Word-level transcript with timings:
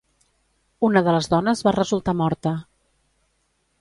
Una 0.87 1.03
de 1.07 1.13
les 1.15 1.29
dones 1.33 1.63
va 1.67 1.75
resultar 1.77 2.17
morta. 2.23 2.55